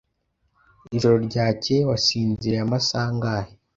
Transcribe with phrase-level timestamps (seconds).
[0.95, 3.51] Ijoro ryakeye wasinziriye amasaha angahe?